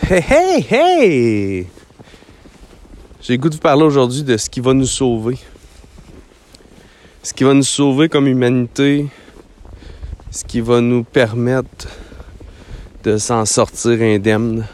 [0.00, 1.66] Hey, hey, hey!
[3.20, 5.38] J'ai goût de vous parler aujourd'hui de ce qui va nous sauver.
[7.22, 9.06] Ce qui va nous sauver comme humanité.
[10.30, 11.88] Ce qui va nous permettre
[13.04, 14.66] de s'en sortir indemne.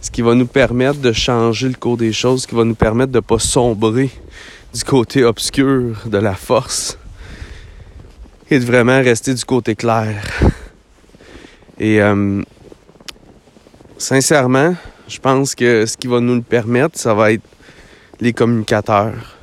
[0.00, 2.42] Ce qui va nous permettre de changer le cours des choses.
[2.42, 4.10] Ce qui va nous permettre de ne pas sombrer
[4.74, 6.98] du côté obscur de la force.
[8.50, 10.24] Et de vraiment rester du côté clair.
[11.78, 12.42] Et euh,
[13.98, 14.74] sincèrement,
[15.08, 17.42] je pense que ce qui va nous le permettre, ça va être
[18.20, 19.36] les communicateurs.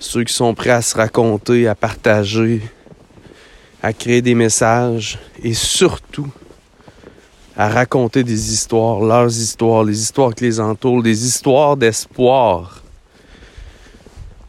[0.00, 2.62] Ceux qui sont prêts à se raconter, à partager,
[3.82, 6.28] à créer des messages et surtout
[7.56, 12.82] à raconter des histoires, leurs histoires, les histoires qui les entourent, des histoires d'espoir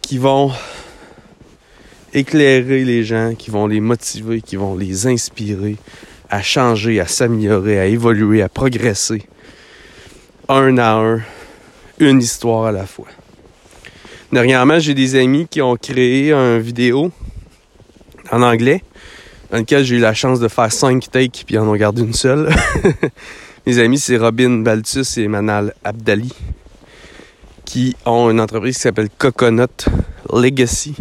[0.00, 0.52] qui vont
[2.14, 5.76] éclairer les gens, qui vont les motiver, qui vont les inspirer,
[6.32, 9.22] à changer, à s'améliorer, à évoluer, à progresser.
[10.48, 11.20] Un à un,
[11.98, 13.08] une histoire à la fois.
[14.32, 17.12] Dernièrement, j'ai des amis qui ont créé une vidéo
[18.30, 18.82] en anglais
[19.50, 22.14] dans lequel j'ai eu la chance de faire cinq takes puis en ont gardé une
[22.14, 22.48] seule.
[23.66, 26.32] Mes amis, c'est Robin Baltus et Manal Abdali
[27.66, 29.66] qui ont une entreprise qui s'appelle Coconut
[30.32, 30.96] Legacy.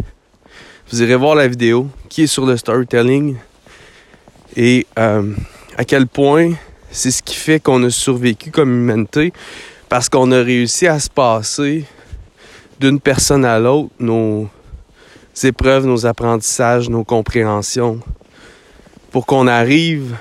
[0.92, 3.38] Vous irez voir la vidéo qui est sur le storytelling?
[4.56, 5.34] Et euh,
[5.78, 6.54] à quel point
[6.92, 9.34] c'est ce qui fait qu'on a survécu comme humanité
[9.90, 11.86] parce qu'on a réussi à se passer
[12.80, 14.50] d'une personne à l'autre nos
[15.44, 18.00] épreuves, nos apprentissages, nos compréhensions
[19.12, 20.16] pour qu'on arrive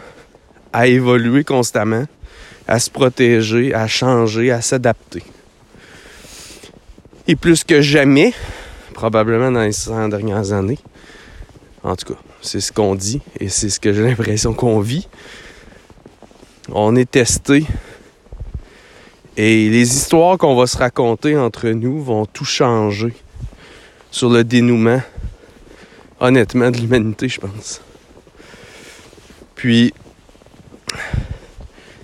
[0.72, 2.04] à évoluer constamment,
[2.66, 5.22] à se protéger, à changer, à s'adapter.
[7.26, 8.32] Et plus que jamais,
[8.94, 10.78] probablement dans les 100 dernières années,
[11.82, 15.08] en tout cas, c'est ce qu'on dit et c'est ce que j'ai l'impression qu'on vit.
[16.72, 17.64] On est testé
[19.36, 23.14] et les histoires qu'on va se raconter entre nous vont tout changer
[24.10, 25.00] sur le dénouement,
[26.18, 27.80] honnêtement, de l'humanité, je pense.
[29.54, 29.94] Puis,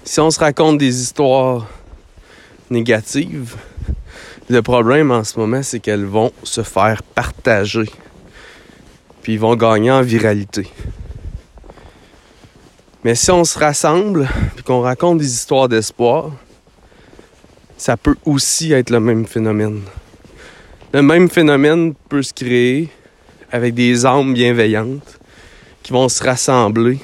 [0.04, 1.66] si on se raconte des histoires
[2.70, 3.56] négatives,
[4.48, 7.91] le problème en ce moment, c'est qu'elles vont se faire partager
[9.26, 10.69] puis ils vont gagner en viralité.
[13.03, 16.31] Mais si on se rassemble et qu'on raconte des histoires d'espoir,
[17.76, 19.82] ça peut aussi être le même phénomène.
[20.92, 22.88] Le même phénomène peut se créer
[23.50, 25.19] avec des âmes bienveillantes
[25.82, 27.00] qui vont se rassembler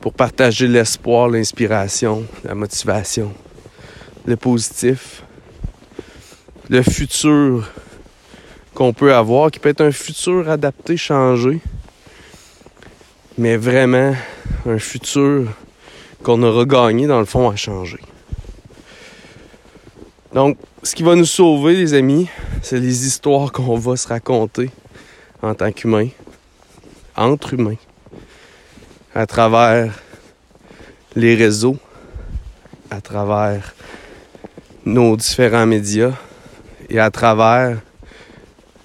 [0.00, 3.34] pour partager l'espoir, l'inspiration, la motivation,
[4.24, 5.24] le positif,
[6.70, 7.68] le futur
[8.82, 11.60] qu'on peut avoir, qui peut être un futur adapté, changé,
[13.38, 14.12] mais vraiment
[14.66, 15.52] un futur
[16.24, 18.00] qu'on aura gagné dans le fond à changer.
[20.34, 22.26] Donc, ce qui va nous sauver, les amis,
[22.60, 24.68] c'est les histoires qu'on va se raconter
[25.42, 26.08] en tant qu'humains,
[27.16, 27.78] entre humains,
[29.14, 29.92] à travers
[31.14, 31.76] les réseaux,
[32.90, 33.76] à travers
[34.84, 36.14] nos différents médias
[36.90, 37.78] et à travers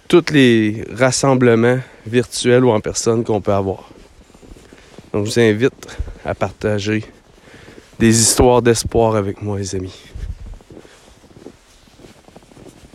[0.07, 3.90] tous les rassemblements virtuels ou en personne qu'on peut avoir.
[5.12, 7.03] Donc je vous invite à partager
[8.00, 9.95] des histoires d'espoir avec moi, les amis.